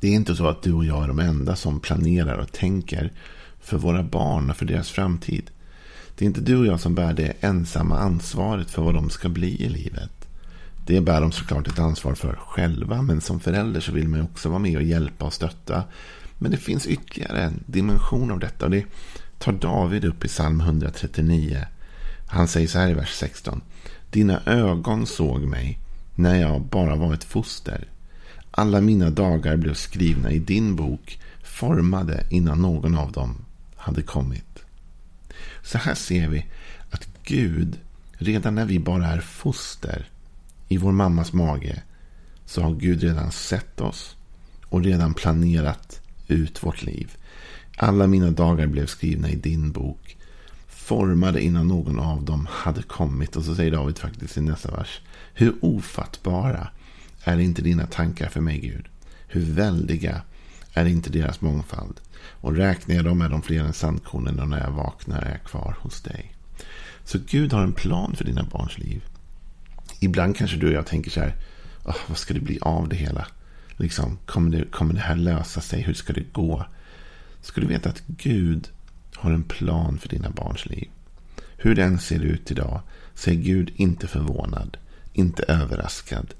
Det 0.00 0.08
är 0.08 0.12
inte 0.12 0.36
så 0.36 0.46
att 0.46 0.62
du 0.62 0.72
och 0.72 0.84
jag 0.84 1.04
är 1.04 1.08
de 1.08 1.18
enda 1.18 1.56
som 1.56 1.80
planerar 1.80 2.38
och 2.38 2.52
tänker 2.52 3.12
för 3.60 3.78
våra 3.78 4.02
barn 4.02 4.50
och 4.50 4.56
för 4.56 4.66
deras 4.66 4.90
framtid. 4.90 5.50
Det 6.16 6.24
är 6.24 6.26
inte 6.26 6.40
du 6.40 6.56
och 6.56 6.66
jag 6.66 6.80
som 6.80 6.94
bär 6.94 7.12
det 7.12 7.32
ensamma 7.40 7.98
ansvaret 7.98 8.70
för 8.70 8.82
vad 8.82 8.94
de 8.94 9.10
ska 9.10 9.28
bli 9.28 9.62
i 9.64 9.68
livet. 9.68 10.10
Det 10.86 11.00
bär 11.00 11.20
de 11.20 11.32
såklart 11.32 11.68
ett 11.68 11.78
ansvar 11.78 12.14
för 12.14 12.34
själva. 12.34 13.02
Men 13.02 13.20
som 13.20 13.40
förälder 13.40 13.80
så 13.80 13.92
vill 13.92 14.08
man 14.08 14.22
också 14.22 14.48
vara 14.48 14.58
med 14.58 14.76
och 14.76 14.82
hjälpa 14.82 15.24
och 15.24 15.32
stötta. 15.32 15.84
Men 16.38 16.50
det 16.50 16.56
finns 16.56 16.86
ytterligare 16.86 17.42
en 17.42 17.64
dimension 17.66 18.30
av 18.30 18.38
detta. 18.38 18.64
Och 18.64 18.70
det 18.70 18.84
tar 19.38 19.52
David 19.52 20.04
upp 20.04 20.24
i 20.24 20.28
psalm 20.28 20.60
139. 20.60 21.66
Han 22.26 22.48
säger 22.48 22.68
så 22.68 22.78
här 22.78 22.90
i 22.90 22.94
vers 22.94 23.14
16. 23.14 23.60
Dina 24.10 24.40
ögon 24.46 25.06
såg 25.06 25.40
mig 25.40 25.78
när 26.16 26.40
jag 26.40 26.62
bara 26.62 26.96
var 26.96 27.14
ett 27.14 27.24
foster. 27.24 27.88
Alla 28.50 28.80
mina 28.80 29.10
dagar 29.10 29.56
blev 29.56 29.74
skrivna 29.74 30.30
i 30.30 30.38
din 30.38 30.76
bok, 30.76 31.20
formade 31.42 32.26
innan 32.30 32.62
någon 32.62 32.96
av 32.96 33.12
dem 33.12 33.44
hade 33.76 34.02
kommit. 34.02 34.64
Så 35.62 35.78
här 35.78 35.94
ser 35.94 36.28
vi 36.28 36.46
att 36.90 37.08
Gud, 37.24 37.78
redan 38.12 38.54
när 38.54 38.64
vi 38.64 38.78
bara 38.78 39.06
är 39.06 39.20
foster 39.20 40.08
i 40.68 40.76
vår 40.76 40.92
mammas 40.92 41.32
mage, 41.32 41.82
så 42.46 42.62
har 42.62 42.74
Gud 42.74 43.02
redan 43.02 43.32
sett 43.32 43.80
oss 43.80 44.16
och 44.68 44.84
redan 44.84 45.14
planerat 45.14 46.00
ut 46.26 46.64
vårt 46.64 46.82
liv. 46.82 47.16
Alla 47.76 48.06
mina 48.06 48.30
dagar 48.30 48.66
blev 48.66 48.86
skrivna 48.86 49.30
i 49.30 49.36
din 49.36 49.72
bok, 49.72 50.16
formade 50.86 51.42
innan 51.42 51.68
någon 51.68 51.98
av 51.98 52.24
dem 52.24 52.46
hade 52.50 52.82
kommit. 52.82 53.36
Och 53.36 53.44
så 53.44 53.54
säger 53.54 53.70
David 53.70 53.98
faktiskt 53.98 54.36
i 54.36 54.40
nästa 54.40 54.70
vers. 54.70 55.00
Hur 55.34 55.54
ofattbara 55.60 56.68
är 57.24 57.38
inte 57.38 57.62
dina 57.62 57.86
tankar 57.86 58.28
för 58.28 58.40
mig, 58.40 58.58
Gud? 58.58 58.86
Hur 59.28 59.40
väldiga 59.40 60.22
är 60.72 60.86
inte 60.86 61.10
deras 61.10 61.40
mångfald? 61.40 62.00
Och 62.40 62.56
räknar 62.56 62.94
jag 62.94 63.04
dem 63.04 63.20
är 63.20 63.28
de 63.28 63.42
fler 63.42 63.64
än 63.64 63.72
sandkornen 63.72 64.40
och 64.40 64.48
när 64.48 64.60
jag 64.60 64.70
vaknar 64.70 65.22
är 65.22 65.30
jag 65.30 65.42
kvar 65.42 65.76
hos 65.80 66.00
dig. 66.00 66.32
Så 67.04 67.18
Gud 67.26 67.52
har 67.52 67.62
en 67.62 67.72
plan 67.72 68.16
för 68.16 68.24
dina 68.24 68.42
barns 68.42 68.78
liv. 68.78 69.04
Ibland 70.00 70.36
kanske 70.36 70.56
du 70.56 70.66
och 70.66 70.72
jag 70.72 70.86
tänker 70.86 71.10
så 71.10 71.20
här. 71.20 71.34
Oh, 71.84 71.96
vad 72.06 72.18
ska 72.18 72.34
det 72.34 72.40
bli 72.40 72.58
av 72.60 72.88
det 72.88 72.96
hela? 72.96 73.26
Liksom, 73.76 74.18
kommer, 74.26 74.50
det, 74.50 74.64
kommer 74.70 74.94
det 74.94 75.00
här 75.00 75.16
lösa 75.16 75.60
sig? 75.60 75.82
Hur 75.82 75.94
ska 75.94 76.12
det 76.12 76.32
gå? 76.32 76.66
Ska 77.40 77.60
du 77.60 77.66
veta 77.66 77.88
att 77.88 78.02
Gud 78.06 78.68
har 79.16 79.30
en 79.30 79.44
plan 79.44 79.98
för 79.98 80.08
dina 80.08 80.30
barns 80.30 80.66
liv. 80.66 80.88
Hur 81.56 81.74
den 81.74 81.98
ser 81.98 82.20
ut 82.20 82.50
idag 82.50 82.80
så 83.14 83.30
är 83.30 83.34
Gud 83.34 83.72
inte 83.76 84.06
förvånad, 84.06 84.76
inte 85.12 85.42
överraskad. 85.42 86.34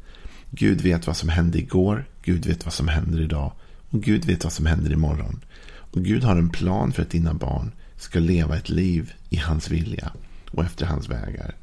Gud 0.51 0.81
vet 0.81 1.07
vad 1.07 1.17
som 1.17 1.29
hände 1.29 1.59
igår, 1.59 2.05
Gud 2.23 2.47
vet 2.47 2.65
vad 2.65 2.75
som 2.75 2.89
händer 2.89 3.21
idag 3.21 3.53
och 3.91 4.03
Gud 4.03 4.25
vet 4.25 4.45
vad 4.45 4.53
som 4.53 4.67
händer 4.67 4.93
imorgon. 4.93 5.45
Och 5.69 6.05
Gud 6.05 6.25
har 6.25 6.37
en 6.37 6.51
plan 6.51 6.93
för 6.93 7.03
att 7.03 7.11
dina 7.11 7.35
barn 7.35 7.73
ska 7.97 8.19
leva 8.19 8.57
ett 8.57 8.69
liv 8.69 9.13
i 9.29 9.37
hans 9.37 9.71
vilja 9.71 10.13
och 10.51 10.65
efter 10.65 10.87
hans 10.87 11.09
vägar. 11.09 11.55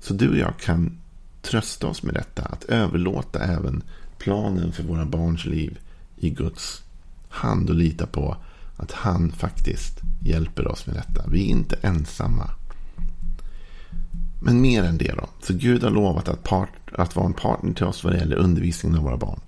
Så 0.00 0.14
du 0.14 0.28
och 0.28 0.36
jag 0.36 0.58
kan 0.58 0.98
trösta 1.42 1.86
oss 1.86 2.02
med 2.02 2.14
detta. 2.14 2.42
Att 2.42 2.64
överlåta 2.64 3.44
även 3.44 3.82
planen 4.18 4.72
för 4.72 4.82
våra 4.82 5.06
barns 5.06 5.44
liv 5.44 5.78
i 6.16 6.30
Guds 6.30 6.82
hand 7.28 7.70
och 7.70 7.76
lita 7.76 8.06
på 8.06 8.36
att 8.76 8.92
han 8.92 9.32
faktiskt 9.32 10.00
hjälper 10.20 10.68
oss 10.68 10.86
med 10.86 10.96
detta. 10.96 11.24
Vi 11.28 11.42
är 11.42 11.50
inte 11.50 11.76
ensamma. 11.82 12.50
Men 14.40 14.60
mer 14.60 14.82
än 14.82 14.98
det 14.98 15.14
då. 15.16 15.28
Så 15.42 15.54
Gud 15.54 15.82
har 15.82 15.90
lovat 15.90 16.28
att, 16.28 16.42
part, 16.42 16.68
att 16.92 17.16
vara 17.16 17.26
en 17.26 17.34
partner 17.34 17.74
till 17.74 17.84
oss 17.84 18.04
vad 18.04 18.12
det 18.12 18.18
gäller 18.18 18.36
undervisningen 18.36 18.98
av 18.98 19.04
våra 19.04 19.16
barn. 19.16 19.40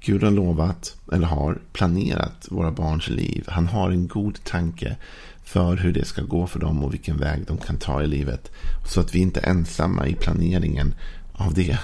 Gud 0.00 0.22
har 0.22 0.30
lovat, 0.30 0.96
eller 1.12 1.26
har 1.26 1.58
planerat 1.72 2.46
våra 2.50 2.70
barns 2.70 3.08
liv. 3.08 3.44
Han 3.48 3.66
har 3.66 3.90
en 3.90 4.08
god 4.08 4.44
tanke 4.44 4.96
för 5.44 5.76
hur 5.76 5.92
det 5.92 6.04
ska 6.04 6.22
gå 6.22 6.46
för 6.46 6.60
dem 6.60 6.84
och 6.84 6.94
vilken 6.94 7.16
väg 7.16 7.44
de 7.46 7.58
kan 7.58 7.76
ta 7.76 8.02
i 8.02 8.06
livet. 8.06 8.50
Så 8.86 9.00
att 9.00 9.14
vi 9.14 9.18
inte 9.18 9.40
är 9.40 9.50
ensamma 9.50 10.06
i 10.06 10.14
planeringen 10.14 10.94
av 11.32 11.54
det. 11.54 11.78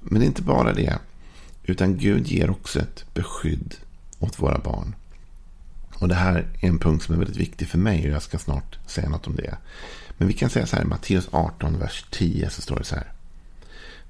Men 0.00 0.20
det 0.20 0.24
är 0.24 0.28
inte 0.28 0.42
bara 0.42 0.72
det. 0.72 0.98
Utan 1.62 1.98
Gud 1.98 2.26
ger 2.26 2.50
också 2.50 2.80
ett 2.80 3.04
beskydd 3.14 3.74
åt 4.18 4.42
våra 4.42 4.58
barn. 4.58 4.94
Och 5.98 6.08
det 6.08 6.14
här 6.14 6.46
är 6.60 6.68
en 6.68 6.78
punkt 6.78 7.04
som 7.04 7.14
är 7.14 7.18
väldigt 7.18 7.36
viktig 7.36 7.68
för 7.68 7.78
mig 7.78 8.06
och 8.06 8.14
jag 8.14 8.22
ska 8.22 8.38
snart 8.38 8.78
säga 8.86 9.08
något 9.08 9.26
om 9.26 9.36
det. 9.36 9.56
Men 10.18 10.28
vi 10.28 10.34
kan 10.34 10.50
säga 10.50 10.66
så 10.66 10.76
här, 10.76 10.84
Matteus 10.84 11.28
18, 11.30 11.78
vers 11.78 12.04
10 12.10 12.50
så 12.50 12.62
står 12.62 12.76
det 12.76 12.84
så 12.84 12.94
här. 12.94 13.12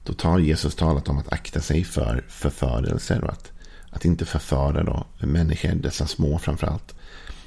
Då 0.05 0.13
tar 0.13 0.39
Jesus 0.39 0.75
talat 0.75 1.09
om 1.09 1.19
att 1.19 1.33
akta 1.33 1.61
sig 1.61 1.85
för 1.85 2.25
förförelser 2.29 3.25
och 3.25 3.33
att, 3.33 3.53
att 3.91 4.05
inte 4.05 4.25
förföra 4.25 4.85
då, 4.85 5.07
människor, 5.19 5.75
dessa 5.75 6.07
små 6.07 6.39
framförallt. 6.39 6.95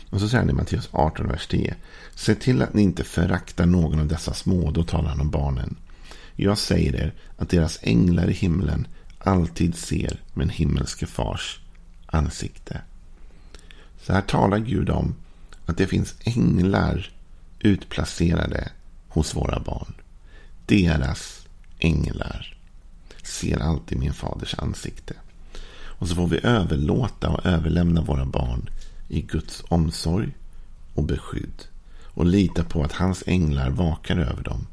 Och 0.09 0.19
så 0.19 0.29
säger 0.29 0.43
han 0.43 0.49
i 0.49 0.53
Matteus 0.53 0.89
18, 0.91 1.27
vers 1.27 1.47
10. 1.47 1.75
Se 2.15 2.35
till 2.35 2.61
att 2.61 2.73
ni 2.73 2.81
inte 2.81 3.03
föraktar 3.03 3.65
någon 3.65 3.99
av 3.99 4.07
dessa 4.07 4.33
små, 4.33 4.71
då 4.71 4.83
talar 4.83 5.09
han 5.09 5.21
om 5.21 5.29
barnen. 5.29 5.75
Jag 6.35 6.57
säger 6.57 6.95
er 6.95 7.13
att 7.37 7.49
deras 7.49 7.79
änglar 7.81 8.29
i 8.29 8.33
himlen 8.33 8.87
alltid 9.19 9.75
ser 9.75 10.21
min 10.33 10.49
himmelske 10.49 11.05
fars 11.05 11.59
ansikte. 12.05 12.81
Så 14.01 14.13
här 14.13 14.21
talar 14.21 14.59
Gud 14.59 14.89
om 14.89 15.15
att 15.65 15.77
det 15.77 15.87
finns 15.87 16.15
änglar 16.23 17.11
utplacerade 17.59 18.71
hos 19.07 19.35
våra 19.35 19.59
barn. 19.59 19.93
Deras 20.65 21.47
änglar 21.79 22.57
ser 23.23 23.59
alltid 23.59 23.99
min 23.99 24.13
faders 24.13 24.55
ansikte. 24.57 25.13
Och 26.01 26.07
så 26.07 26.15
får 26.15 26.27
vi 26.27 26.39
överlåta 26.43 27.29
och 27.29 27.45
överlämna 27.45 28.01
våra 28.01 28.25
barn 28.25 28.69
i 29.07 29.21
Guds 29.21 29.63
omsorg 29.67 30.31
och 30.93 31.03
beskydd. 31.03 31.63
Och 32.13 32.25
lita 32.25 32.63
på 32.63 32.83
att 32.83 32.91
hans 32.91 33.23
änglar 33.27 33.69
vakar 33.69 34.17
över 34.17 34.43
dem. 34.43 34.67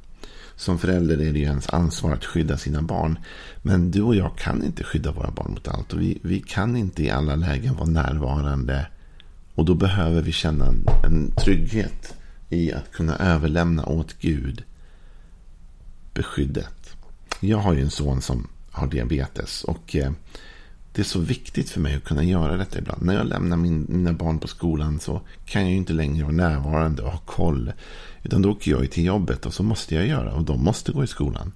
Som 0.57 0.79
förälder 0.79 1.21
är 1.21 1.33
det 1.33 1.39
ju 1.39 1.45
ens 1.45 1.69
ansvar 1.69 2.13
att 2.13 2.25
skydda 2.25 2.57
sina 2.57 2.83
barn. 2.83 3.19
Men 3.63 3.91
du 3.91 4.03
och 4.03 4.15
jag 4.15 4.39
kan 4.39 4.65
inte 4.65 4.85
skydda 4.85 5.13
våra 5.13 5.31
barn 5.31 5.51
mot 5.51 5.69
allt. 5.69 5.93
Och 5.93 6.01
vi, 6.01 6.19
vi 6.23 6.41
kan 6.41 6.77
inte 6.77 7.03
i 7.03 7.11
alla 7.11 7.37
lägen 7.37 7.77
vara 7.77 7.89
närvarande. 7.89 8.87
Och 9.59 9.65
då 9.65 9.75
behöver 9.75 10.23
vi 10.23 10.33
känna 10.33 10.67
en, 10.67 10.87
en 11.05 11.31
trygghet 11.31 12.15
i 12.49 12.73
att 12.73 12.93
kunna 12.93 13.17
överlämna 13.17 13.87
åt 13.87 14.15
Gud 14.21 14.65
beskyddet. 16.15 16.97
Jag 17.41 17.59
har 17.59 17.75
ju 17.75 17.81
en 17.81 17.91
son 17.91 18.23
som 18.23 18.49
har 18.71 18.87
diabetes. 18.87 19.65
Och 19.65 19.97
eh, 19.97 20.13
det 20.93 21.03
är 21.03 21.05
så 21.05 21.21
viktigt 21.21 21.71
för 21.71 21.81
mig 21.81 21.97
att 21.97 22.05
kunna 22.05 22.25
göra 22.25 22.57
detta 22.57 22.79
ibland. 22.79 23.03
När 23.03 23.15
jag 23.15 23.27
lämnar 23.27 23.57
min, 23.57 23.87
mina 23.89 24.13
barn 24.13 24.39
på 24.39 24.49
skolan 24.49 25.01
så 25.01 25.21
kan 25.45 25.63
jag 25.63 25.71
ju 25.71 25.77
inte 25.77 25.93
längre 25.93 26.25
vara 26.25 26.37
närvarande 26.37 27.03
och 27.03 27.11
ha 27.11 27.19
koll. 27.19 27.73
Utan 28.23 28.43
då 28.43 28.51
åker 28.51 28.71
jag 28.71 28.81
ju 28.81 28.87
till 28.87 29.05
jobbet 29.05 29.47
och 29.47 29.55
så 29.55 29.63
måste 29.63 29.95
jag 29.95 30.07
göra. 30.07 30.33
Och 30.33 30.45
de 30.45 30.65
måste 30.65 30.93
gå 30.93 31.05
i 31.05 31.07
skolan. 31.07 31.53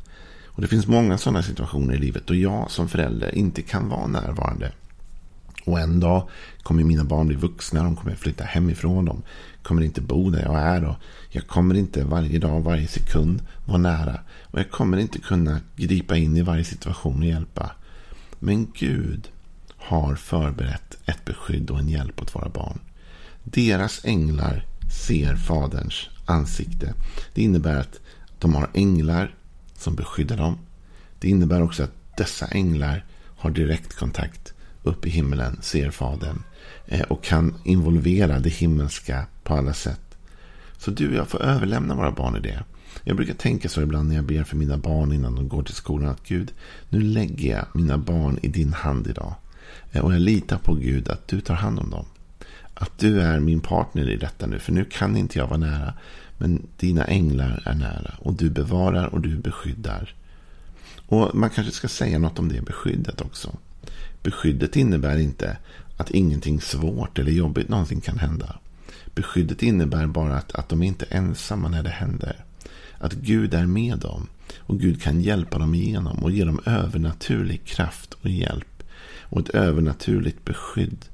Och 0.47 0.62
det 0.62 0.68
finns 0.68 0.87
många 0.87 1.18
sådana 1.18 1.42
situationer 1.42 1.94
i 1.94 1.99
livet 1.99 2.26
då 2.26 2.35
jag 2.35 2.71
som 2.71 2.88
förälder 2.88 3.35
inte 3.35 3.62
kan 3.62 3.88
vara 3.88 4.06
närvarande. 4.06 4.73
Och 5.64 5.81
en 5.81 6.00
dag 6.00 6.28
kommer 6.62 6.85
mina 6.85 7.04
barn 7.04 7.28
bli 7.28 7.37
vuxna. 7.37 7.83
De 7.83 7.97
kommer 7.97 8.14
flytta 8.14 8.45
hemifrån. 8.45 9.04
De 9.04 9.23
kommer 9.62 9.83
inte 9.83 10.00
bo 10.00 10.31
där 10.31 10.42
jag 10.42 10.59
är. 10.61 10.85
Och 10.85 10.97
jag 11.28 11.47
kommer 11.47 11.75
inte 11.75 12.04
varje 12.04 12.38
dag, 12.38 12.62
varje 12.62 12.88
sekund 12.88 13.42
vara 13.64 13.78
nära. 13.78 14.21
Och 14.42 14.59
jag 14.59 14.71
kommer 14.71 14.97
inte 14.97 15.19
kunna 15.19 15.61
gripa 15.76 16.16
in 16.16 16.37
i 16.37 16.42
varje 16.42 16.64
situation 16.64 17.19
och 17.19 17.26
hjälpa. 17.26 17.71
Men 18.38 18.73
Gud 18.75 19.28
har 19.76 20.14
förberett 20.14 20.99
ett 21.04 21.25
beskydd 21.25 21.71
och 21.71 21.78
en 21.78 21.88
hjälp 21.88 22.23
åt 22.23 22.35
våra 22.35 22.49
barn. 22.49 22.78
Deras 23.45 24.04
änglar 24.04 24.66
ser 25.07 25.37
Faderns 25.37 26.09
ansikte. 26.26 26.95
Det 27.35 27.42
innebär 27.42 27.76
att 27.76 28.00
de 28.38 28.54
har 28.54 28.71
änglar 28.75 29.35
som 29.75 29.95
beskyddar 29.95 30.37
dem. 30.37 30.59
Det 31.19 31.28
innebär 31.28 31.62
också 31.62 31.83
att 31.83 32.16
dessa 32.16 32.47
änglar 32.47 33.04
har 33.37 33.50
direktkontakt 33.50 34.54
upp 34.82 35.06
i 35.06 35.10
himlen, 35.10 35.58
ser 35.62 35.90
Fadern. 35.90 36.42
Eh, 36.86 37.02
och 37.02 37.24
kan 37.24 37.54
involvera 37.64 38.38
det 38.38 38.48
himmelska 38.48 39.26
på 39.42 39.54
alla 39.54 39.72
sätt. 39.72 40.00
Så 40.78 40.90
du 40.90 41.08
och 41.08 41.14
jag 41.14 41.28
får 41.28 41.42
överlämna 41.42 41.94
våra 41.94 42.10
barn 42.10 42.36
i 42.36 42.40
det. 42.40 42.64
Jag 43.04 43.16
brukar 43.16 43.34
tänka 43.34 43.68
så 43.68 43.82
ibland 43.82 44.08
när 44.08 44.16
jag 44.16 44.24
ber 44.24 44.44
för 44.44 44.56
mina 44.56 44.76
barn 44.76 45.12
innan 45.12 45.34
de 45.34 45.48
går 45.48 45.62
till 45.62 45.74
skolan. 45.74 46.08
Att 46.08 46.28
Gud, 46.28 46.52
nu 46.88 47.00
lägger 47.00 47.56
jag 47.56 47.66
mina 47.74 47.98
barn 47.98 48.38
i 48.42 48.48
din 48.48 48.72
hand 48.72 49.06
idag. 49.06 49.34
Eh, 49.92 50.04
och 50.04 50.14
jag 50.14 50.20
litar 50.20 50.58
på 50.58 50.74
Gud 50.74 51.08
att 51.08 51.28
du 51.28 51.40
tar 51.40 51.54
hand 51.54 51.78
om 51.78 51.90
dem. 51.90 52.04
Att 52.74 52.98
du 52.98 53.20
är 53.20 53.40
min 53.40 53.60
partner 53.60 54.10
i 54.10 54.16
detta 54.16 54.46
nu. 54.46 54.58
För 54.58 54.72
nu 54.72 54.84
kan 54.84 55.16
inte 55.16 55.38
jag 55.38 55.46
vara 55.46 55.58
nära. 55.58 55.94
Men 56.38 56.66
dina 56.76 57.04
änglar 57.04 57.62
är 57.64 57.74
nära. 57.74 58.14
Och 58.18 58.34
du 58.34 58.50
bevarar 58.50 59.06
och 59.06 59.20
du 59.20 59.36
beskyddar. 59.36 60.14
Och 61.06 61.34
man 61.34 61.50
kanske 61.50 61.72
ska 61.72 61.88
säga 61.88 62.18
något 62.18 62.38
om 62.38 62.48
det 62.48 62.62
beskyddet 62.62 63.20
också. 63.20 63.56
Beskyddet 64.22 64.76
innebär 64.76 65.18
inte 65.18 65.56
att 65.96 66.10
ingenting 66.10 66.60
svårt 66.60 67.18
eller 67.18 67.32
jobbigt 67.32 67.68
någonsin 67.68 68.00
kan 68.00 68.18
hända. 68.18 68.58
Beskyddet 69.14 69.62
innebär 69.62 70.06
bara 70.06 70.36
att, 70.36 70.52
att 70.52 70.68
de 70.68 70.82
inte 70.82 71.06
är 71.08 71.16
ensamma 71.16 71.68
när 71.68 71.82
det 71.82 71.90
händer. 71.90 72.44
Att 72.98 73.12
Gud 73.12 73.54
är 73.54 73.66
med 73.66 73.98
dem. 73.98 74.28
Och 74.58 74.80
Gud 74.80 75.02
kan 75.02 75.20
hjälpa 75.20 75.58
dem 75.58 75.74
igenom 75.74 76.18
och 76.18 76.30
ge 76.30 76.44
dem 76.44 76.60
övernaturlig 76.66 77.64
kraft 77.64 78.14
och 78.22 78.30
hjälp. 78.30 78.82
Och 79.20 79.40
ett 79.40 79.48
övernaturligt 79.48 80.44
beskydd. 80.44 81.04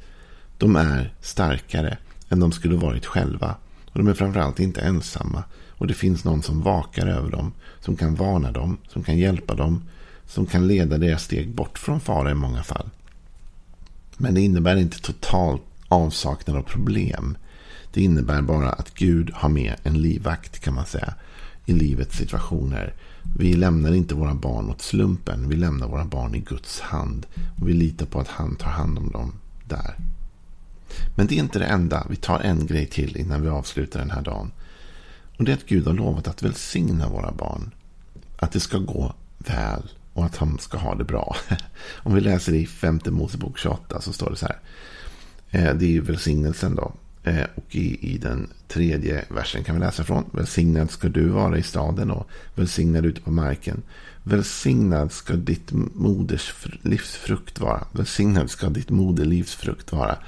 De 0.58 0.76
är 0.76 1.12
starkare 1.20 1.98
än 2.28 2.40
de 2.40 2.52
skulle 2.52 2.76
varit 2.76 3.06
själva. 3.06 3.54
Och 3.86 3.98
de 3.98 4.08
är 4.08 4.14
framförallt 4.14 4.60
inte 4.60 4.80
ensamma. 4.80 5.44
Och 5.68 5.86
det 5.86 5.94
finns 5.94 6.24
någon 6.24 6.42
som 6.42 6.62
vakar 6.62 7.06
över 7.06 7.30
dem. 7.30 7.52
Som 7.80 7.96
kan 7.96 8.14
varna 8.14 8.52
dem. 8.52 8.78
Som 8.88 9.02
kan 9.02 9.18
hjälpa 9.18 9.54
dem. 9.54 9.82
Som 10.26 10.46
kan 10.46 10.66
leda 10.66 10.98
deras 10.98 11.22
steg 11.22 11.54
bort 11.54 11.78
från 11.78 12.00
fara 12.00 12.30
i 12.30 12.34
många 12.34 12.62
fall. 12.62 12.90
Men 14.18 14.34
det 14.34 14.40
innebär 14.40 14.76
inte 14.76 15.00
total 15.00 15.60
avsaknad 15.88 16.56
av 16.56 16.62
problem. 16.62 17.36
Det 17.92 18.02
innebär 18.02 18.42
bara 18.42 18.72
att 18.72 18.94
Gud 18.94 19.30
har 19.34 19.48
med 19.48 19.74
en 19.82 20.02
livvakt 20.02 20.58
kan 20.58 20.74
man 20.74 20.86
säga. 20.86 21.14
I 21.66 21.72
livets 21.72 22.16
situationer. 22.16 22.94
Vi 23.38 23.56
lämnar 23.56 23.92
inte 23.92 24.14
våra 24.14 24.34
barn 24.34 24.70
åt 24.70 24.82
slumpen. 24.82 25.48
Vi 25.48 25.56
lämnar 25.56 25.88
våra 25.88 26.04
barn 26.04 26.34
i 26.34 26.38
Guds 26.38 26.80
hand. 26.80 27.26
Och 27.60 27.68
vi 27.68 27.72
litar 27.72 28.06
på 28.06 28.20
att 28.20 28.28
han 28.28 28.56
tar 28.56 28.70
hand 28.70 28.98
om 28.98 29.10
dem 29.10 29.32
där. 29.64 29.94
Men 31.16 31.26
det 31.26 31.34
är 31.34 31.38
inte 31.38 31.58
det 31.58 31.64
enda. 31.64 32.06
Vi 32.10 32.16
tar 32.16 32.40
en 32.40 32.66
grej 32.66 32.86
till 32.86 33.16
innan 33.16 33.42
vi 33.42 33.48
avslutar 33.48 34.00
den 34.00 34.10
här 34.10 34.22
dagen. 34.22 34.50
Och 35.38 35.44
det 35.44 35.52
är 35.52 35.56
att 35.56 35.66
Gud 35.66 35.86
har 35.86 35.94
lovat 35.94 36.28
att 36.28 36.42
välsigna 36.42 37.08
våra 37.08 37.32
barn. 37.32 37.70
Att 38.36 38.52
det 38.52 38.60
ska 38.60 38.78
gå 38.78 39.14
väl 39.38 39.90
och 40.18 40.24
att 40.24 40.36
han 40.36 40.58
ska 40.58 40.78
ha 40.78 40.94
det 40.94 41.04
bra. 41.04 41.36
Om 42.02 42.14
vi 42.14 42.20
läser 42.20 42.54
i 42.54 42.66
femte 42.66 43.10
Mosebok 43.10 43.58
28 43.58 44.00
så 44.00 44.12
står 44.12 44.30
det 44.30 44.36
så 44.36 44.46
här. 44.46 44.58
Eh, 45.50 45.74
det 45.74 45.84
är 45.84 45.90
ju 45.90 46.00
välsignelsen 46.00 46.74
då. 46.74 46.92
Eh, 47.24 47.44
och 47.54 47.76
i, 47.76 48.14
i 48.14 48.18
den 48.18 48.48
tredje 48.68 49.24
versen 49.28 49.64
kan 49.64 49.74
vi 49.74 49.80
läsa 49.80 50.04
från. 50.04 50.24
Välsignad 50.32 50.90
ska 50.90 51.08
du 51.08 51.28
vara 51.28 51.58
i 51.58 51.62
staden 51.62 52.10
och 52.10 52.28
välsignad 52.54 53.06
ute 53.06 53.20
på 53.20 53.30
marken. 53.30 53.82
Välsignad 54.22 55.12
ska 55.12 55.32
ditt 55.34 55.72
moders 55.94 56.54
livsfrukt 56.82 57.60
vara. 57.60 57.86
Välsignad 57.92 58.50
ska 58.50 58.68
ditt 58.68 58.90
moderlivs 58.90 59.54
frukt 59.54 59.92
vara. 59.92 60.18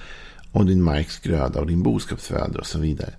Och 0.52 0.66
din 0.66 0.82
marks 0.82 1.18
gröda 1.18 1.60
och 1.60 1.66
din 1.66 1.82
boskapsföda 1.82 2.58
och 2.58 2.66
så 2.66 2.78
vidare. 2.78 3.12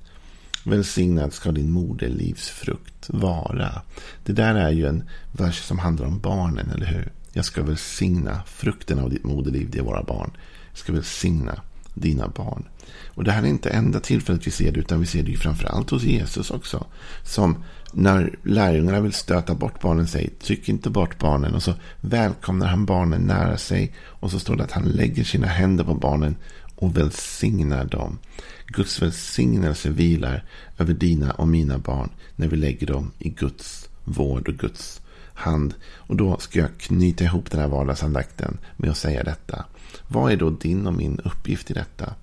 Välsignad 0.63 1.33
ska 1.33 1.51
din 1.51 1.71
moderlivs 1.71 2.49
frukt 2.49 3.09
vara. 3.09 3.81
Det 4.23 4.33
där 4.33 4.55
är 4.55 4.69
ju 4.71 4.87
en 4.87 5.03
vers 5.31 5.59
som 5.61 5.79
handlar 5.79 6.05
om 6.05 6.19
barnen, 6.19 6.71
eller 6.71 6.85
hur? 6.85 7.11
Jag 7.33 7.45
ska 7.45 7.63
välsigna 7.63 8.43
frukten 8.45 8.99
av 8.99 9.09
ditt 9.09 9.23
moderliv, 9.23 9.69
det 9.71 9.77
är 9.77 9.83
våra 9.83 10.03
barn. 10.03 10.31
Jag 10.69 10.77
ska 10.77 10.93
välsigna 10.93 11.61
dina 11.93 12.27
barn. 12.27 12.63
Och 13.07 13.23
det 13.23 13.31
här 13.31 13.43
är 13.43 13.47
inte 13.47 13.69
enda 13.69 13.99
tillfället 13.99 14.47
vi 14.47 14.51
ser 14.51 14.71
det, 14.71 14.79
utan 14.79 14.99
vi 14.99 15.05
ser 15.05 15.23
det 15.23 15.31
ju 15.31 15.37
framförallt 15.37 15.89
hos 15.89 16.03
Jesus 16.03 16.51
också. 16.51 16.85
Som 17.23 17.63
när 17.93 18.35
lärjungarna 18.43 18.99
vill 18.99 19.13
stöta 19.13 19.55
bort 19.55 19.81
barnen 19.81 20.07
säger, 20.07 20.29
tryck 20.29 20.69
inte 20.69 20.89
bort 20.89 21.19
barnen. 21.19 21.55
Och 21.55 21.63
så 21.63 21.73
välkomnar 22.01 22.67
han 22.67 22.85
barnen 22.85 23.21
nära 23.21 23.57
sig. 23.57 23.93
Och 23.99 24.31
så 24.31 24.39
står 24.39 24.55
det 24.55 24.63
att 24.63 24.71
han 24.71 24.83
lägger 24.83 25.23
sina 25.23 25.47
händer 25.47 25.83
på 25.83 25.93
barnen 25.93 26.35
och 26.81 26.97
välsignar 26.97 27.85
dem. 27.85 28.19
Guds 28.67 29.01
välsignelse 29.01 29.89
vilar 29.89 30.43
över 30.77 30.93
dina 30.93 31.31
och 31.31 31.47
mina 31.47 31.77
barn 31.77 32.09
när 32.35 32.47
vi 32.47 32.57
lägger 32.57 32.88
dem 32.88 33.11
i 33.19 33.29
Guds 33.29 33.89
vård 34.03 34.47
och 34.47 34.55
Guds 34.55 35.01
hand. 35.33 35.73
Och 35.83 36.15
då 36.15 36.38
ska 36.38 36.59
jag 36.59 36.77
knyta 36.77 37.23
ihop 37.23 37.51
den 37.51 37.59
här 37.59 37.67
vardagsandakten 37.67 38.57
med 38.77 38.89
att 38.89 38.97
säga 38.97 39.23
detta. 39.23 39.65
Vad 40.07 40.31
är 40.31 40.38
då 40.38 40.50
din 40.50 40.88
och 40.88 40.93
min 40.93 41.19
uppgift 41.19 41.71
i 41.71 41.73
detta? 41.73 42.15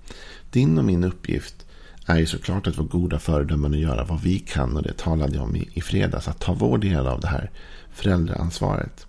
Din 0.51 0.77
och 0.77 0.85
min 0.85 1.03
uppgift 1.03 1.65
är 2.05 2.17
ju 2.17 2.25
såklart 2.25 2.67
att 2.67 2.77
vara 2.77 2.87
goda 2.87 3.19
föredömen 3.19 3.73
och 3.73 3.79
göra 3.79 4.05
vad 4.05 4.21
vi 4.21 4.39
kan. 4.39 4.77
Och 4.77 4.83
det 4.83 4.97
talade 4.97 5.35
jag 5.35 5.43
om 5.43 5.55
i, 5.55 5.69
i 5.73 5.81
fredags. 5.81 6.27
Att 6.27 6.39
ta 6.39 6.53
vår 6.53 6.77
del 6.77 7.07
av 7.07 7.19
det 7.19 7.27
här 7.27 7.51
föräldraansvaret. 7.93 9.07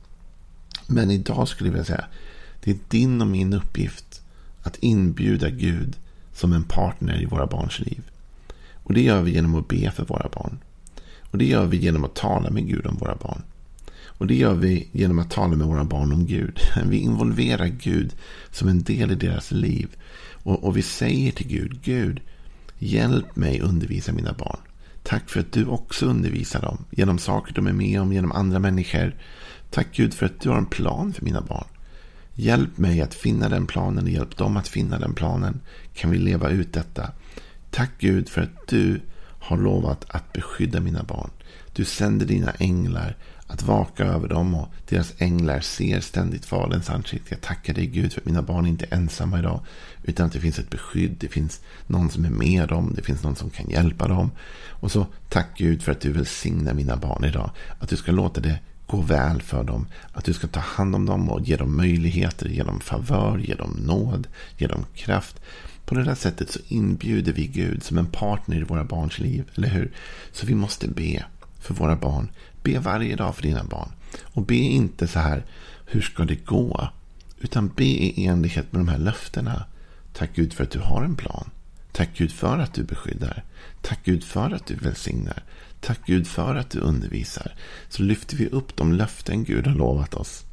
Men 0.86 1.10
idag 1.10 1.48
skulle 1.48 1.68
jag 1.68 1.72
vilja 1.72 1.84
säga. 1.84 2.04
Det 2.64 2.70
är 2.70 2.78
din 2.88 3.20
och 3.20 3.26
min 3.26 3.52
uppgift 3.52 4.09
att 4.62 4.76
inbjuda 4.76 5.50
Gud 5.50 5.96
som 6.32 6.52
en 6.52 6.64
partner 6.64 7.22
i 7.22 7.24
våra 7.24 7.46
barns 7.46 7.80
liv. 7.80 8.02
Och 8.74 8.94
det 8.94 9.02
gör 9.02 9.22
vi 9.22 9.30
genom 9.30 9.54
att 9.54 9.68
be 9.68 9.90
för 9.90 10.04
våra 10.04 10.28
barn. 10.28 10.58
Och 11.30 11.38
det 11.38 11.44
gör 11.44 11.66
vi 11.66 11.76
genom 11.76 12.04
att 12.04 12.14
tala 12.14 12.50
med 12.50 12.68
Gud 12.68 12.86
om 12.86 12.96
våra 12.96 13.16
barn. 13.16 13.42
Och 14.20 14.26
det 14.26 14.34
gör 14.34 14.54
vi 14.54 14.88
genom 14.92 15.18
att 15.18 15.30
tala 15.30 15.56
med 15.56 15.66
våra 15.66 15.84
barn 15.84 16.12
om 16.12 16.26
Gud. 16.26 16.60
Vi 16.86 16.96
involverar 16.96 17.66
Gud 17.66 18.14
som 18.50 18.68
en 18.68 18.82
del 18.82 19.10
i 19.10 19.14
deras 19.14 19.50
liv. 19.50 19.88
Och, 20.42 20.64
och 20.64 20.76
vi 20.76 20.82
säger 20.82 21.32
till 21.32 21.48
Gud, 21.48 21.82
Gud, 21.82 22.20
hjälp 22.78 23.36
mig 23.36 23.60
undervisa 23.60 24.12
mina 24.12 24.32
barn. 24.32 24.60
Tack 25.02 25.30
för 25.30 25.40
att 25.40 25.52
du 25.52 25.66
också 25.66 26.06
undervisar 26.06 26.62
dem 26.62 26.84
genom 26.90 27.18
saker 27.18 27.54
de 27.54 27.66
är 27.66 27.72
med 27.72 28.00
om, 28.00 28.12
genom 28.12 28.32
andra 28.32 28.58
människor. 28.58 29.14
Tack 29.70 29.86
Gud 29.92 30.14
för 30.14 30.26
att 30.26 30.40
du 30.40 30.48
har 30.48 30.58
en 30.58 30.66
plan 30.66 31.12
för 31.12 31.24
mina 31.24 31.40
barn. 31.40 31.66
Hjälp 32.40 32.78
mig 32.78 33.00
att 33.00 33.14
finna 33.14 33.48
den 33.48 33.66
planen 33.66 34.04
och 34.04 34.10
hjälp 34.10 34.36
dem 34.36 34.56
att 34.56 34.68
finna 34.68 34.98
den 34.98 35.14
planen. 35.14 35.60
Kan 35.94 36.10
vi 36.10 36.18
leva 36.18 36.50
ut 36.50 36.72
detta? 36.72 37.12
Tack 37.70 37.90
Gud 37.98 38.28
för 38.28 38.42
att 38.42 38.68
du 38.68 39.00
har 39.20 39.56
lovat 39.56 40.04
att 40.08 40.32
beskydda 40.32 40.80
mina 40.80 41.02
barn. 41.02 41.30
Du 41.72 41.84
sänder 41.84 42.26
dina 42.26 42.50
änglar 42.50 43.16
att 43.46 43.62
vaka 43.62 44.04
över 44.04 44.28
dem 44.28 44.54
och 44.54 44.68
deras 44.88 45.12
änglar 45.18 45.60
ser 45.60 46.00
ständigt 46.00 46.46
Faderns 46.46 46.90
ansikte. 46.90 47.34
Jag 47.34 47.40
tackar 47.40 47.74
dig 47.74 47.86
Gud 47.86 48.12
för 48.12 48.20
att 48.20 48.26
mina 48.26 48.42
barn 48.42 48.66
inte 48.66 48.86
är 48.90 48.94
ensamma 48.94 49.38
idag. 49.38 49.60
Utan 50.02 50.26
att 50.26 50.32
det 50.32 50.40
finns 50.40 50.58
ett 50.58 50.70
beskydd, 50.70 51.16
det 51.18 51.28
finns 51.28 51.60
någon 51.86 52.10
som 52.10 52.24
är 52.24 52.30
med 52.30 52.68
dem, 52.68 52.92
det 52.96 53.02
finns 53.02 53.22
någon 53.22 53.36
som 53.36 53.50
kan 53.50 53.70
hjälpa 53.70 54.08
dem. 54.08 54.30
Och 54.68 54.92
så 54.92 55.06
tack 55.28 55.58
Gud 55.58 55.82
för 55.82 55.92
att 55.92 56.00
du 56.00 56.12
välsignar 56.12 56.74
mina 56.74 56.96
barn 56.96 57.24
idag. 57.24 57.50
Att 57.78 57.88
du 57.88 57.96
ska 57.96 58.12
låta 58.12 58.40
det 58.40 58.58
gå 58.90 59.00
väl 59.00 59.42
för 59.42 59.64
dem. 59.64 59.86
Att 60.12 60.24
du 60.24 60.32
ska 60.32 60.46
ta 60.46 60.60
hand 60.60 60.94
om 60.94 61.06
dem 61.06 61.30
och 61.30 61.40
ge 61.40 61.56
dem 61.56 61.76
möjligheter, 61.76 62.48
ge 62.48 62.62
dem 62.62 62.80
favör, 62.80 63.38
ge 63.38 63.54
dem 63.54 63.70
nåd, 63.70 64.26
ge 64.58 64.66
dem 64.66 64.84
kraft. 64.94 65.40
På 65.84 65.94
det 65.94 66.04
där 66.04 66.14
sättet 66.14 66.50
så 66.50 66.60
inbjuder 66.68 67.32
vi 67.32 67.46
Gud 67.46 67.82
som 67.82 67.98
en 67.98 68.06
partner 68.06 68.56
i 68.56 68.62
våra 68.62 68.84
barns 68.84 69.18
liv, 69.18 69.44
eller 69.54 69.68
hur? 69.68 69.92
Så 70.32 70.46
vi 70.46 70.54
måste 70.54 70.88
be 70.88 71.24
för 71.60 71.74
våra 71.74 71.96
barn. 71.96 72.30
Be 72.62 72.78
varje 72.78 73.16
dag 73.16 73.34
för 73.34 73.42
dina 73.42 73.64
barn. 73.64 73.92
Och 74.22 74.42
be 74.42 74.54
inte 74.54 75.08
så 75.08 75.18
här, 75.18 75.44
hur 75.86 76.00
ska 76.00 76.24
det 76.24 76.44
gå? 76.44 76.88
Utan 77.40 77.68
be 77.68 77.84
i 77.84 78.26
enlighet 78.26 78.72
med 78.72 78.80
de 78.80 78.88
här 78.88 78.98
löftena. 78.98 79.64
Tack 80.12 80.30
Gud 80.34 80.52
för 80.52 80.64
att 80.64 80.70
du 80.70 80.78
har 80.78 81.04
en 81.04 81.16
plan. 81.16 81.50
Tack 81.92 82.10
Gud 82.16 82.32
för 82.32 82.58
att 82.58 82.74
du 82.74 82.84
beskyddar. 82.84 83.44
Tack 83.82 84.00
Gud 84.04 84.24
för 84.24 84.50
att 84.50 84.66
du 84.66 84.74
välsignar. 84.74 85.42
Tack 85.80 86.00
Gud 86.06 86.26
för 86.26 86.54
att 86.54 86.70
du 86.70 86.78
undervisar. 86.80 87.54
Så 87.88 88.02
lyfter 88.02 88.36
vi 88.36 88.48
upp 88.48 88.76
de 88.76 88.92
löften 88.92 89.44
Gud 89.44 89.66
har 89.66 89.74
lovat 89.74 90.14
oss. 90.14 90.44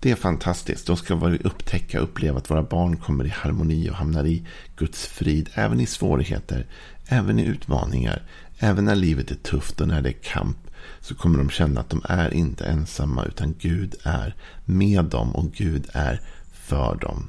Det 0.00 0.10
är 0.10 0.16
fantastiskt. 0.16 0.86
Då 0.86 0.96
ska 0.96 1.16
vi 1.16 1.38
upptäcka 1.38 1.98
och 1.98 2.04
uppleva 2.04 2.38
att 2.38 2.50
våra 2.50 2.62
barn 2.62 2.96
kommer 2.96 3.26
i 3.26 3.28
harmoni 3.28 3.90
och 3.90 3.94
hamnar 3.94 4.26
i 4.26 4.46
Guds 4.76 5.06
frid. 5.06 5.50
Även 5.54 5.80
i 5.80 5.86
svårigheter, 5.86 6.66
även 7.06 7.38
i 7.38 7.44
utmaningar, 7.44 8.22
även 8.58 8.84
när 8.84 8.96
livet 8.96 9.30
är 9.30 9.34
tufft 9.34 9.80
och 9.80 9.88
när 9.88 10.02
det 10.02 10.08
är 10.08 10.22
kamp. 10.22 10.58
Så 11.00 11.14
kommer 11.14 11.38
de 11.38 11.50
känna 11.50 11.80
att 11.80 11.90
de 11.90 12.02
är 12.04 12.34
inte 12.34 12.64
ensamma 12.64 13.24
utan 13.24 13.54
Gud 13.58 13.94
är 14.02 14.34
med 14.64 15.04
dem 15.04 15.36
och 15.36 15.52
Gud 15.52 15.86
är 15.92 16.20
för 16.52 16.96
dem. 16.96 17.28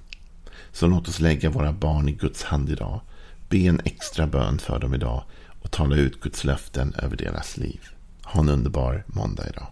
Så 0.72 0.88
låt 0.88 1.08
oss 1.08 1.20
lägga 1.20 1.50
våra 1.50 1.74
barn 1.74 2.10
i 2.10 2.12
Guds 2.12 2.44
hand 2.44 2.70
idag. 2.70 3.02
Be 3.50 3.58
en 3.58 3.82
extra 3.84 4.28
bön 4.28 4.60
för 4.60 4.80
dem 4.80 4.94
idag 4.94 5.24
och 5.62 5.72
tala 5.72 5.96
ut 5.96 6.20
Guds 6.20 6.44
löften 6.44 6.94
över 6.94 7.18
deras 7.18 7.58
liv. 7.58 7.82
Ha 8.24 8.42
en 8.42 8.50
underbar 8.50 9.04
måndag 9.08 9.50
idag. 9.50 9.68